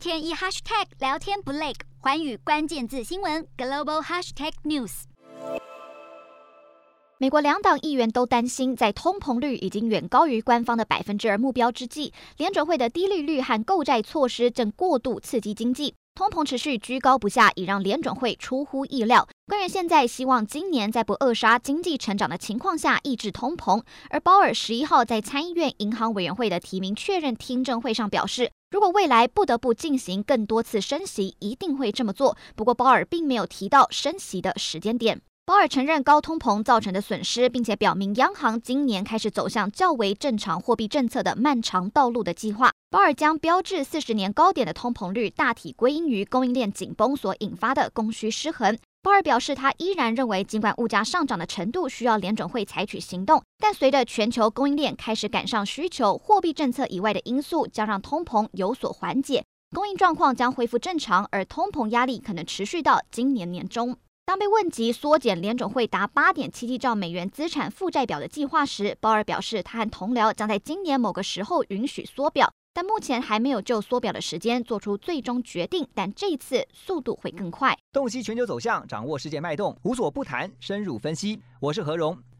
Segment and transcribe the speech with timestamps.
[0.00, 5.02] 天一 hashtag 聊天不累，寰宇关键字新闻 global hashtag news。
[7.18, 15.94] 美国两党议员都担心，在通膨率已经远高于官方的百分之二目标之际，联准会的低利率和购债措施正过度刺激经济。
[16.14, 19.28] 通膨持续居高不下，已让联准会出乎意料。
[19.46, 23.82] 官员现在希望今年在不扼杀经济成长的情况下抑制通膨。
[24.08, 32.36] 而鲍尔十一号在参议院银行委员会的提名确认听证会上表示，如果未来不得不进行更多次升息，一定会这么做。
[32.54, 35.20] 不过，鲍尔并没有提到升息的时间点。
[35.44, 42.70] 鲍尔承认高通膨造成的损失，并且表明央行今年开始走向较为正常货币政策的漫长道路的计划。
[42.88, 48.78] 鲍尔将标志四十年高点的通膨率大体归因于供应链紧绷所引发的供需失衡。
[49.02, 59.42] 鲍尔表示，他依然认为，尽管物价上涨的程度需要联准会采取行动，但随着全球供应链开始赶上需求，货币政策以外的因素将让通膨有所缓解，
[59.74, 63.96] 供应状况将恢复正常，而通膨压力可能持续到今年年中。
[64.30, 75.84] 当被问及缩减联总会达八点七七兆美元资产负债表的计划时，鲍尔表示，他和同僚将在今年某个时候允许缩表，但目前还没有就缩表的时间做出最终决定。
[75.96, 77.76] 但这次速度会更快。
[77.92, 81.40] 洞悉全球走向，掌握世界脉动，无所不谈，深入分析。
[81.58, 82.16] 我是何荣。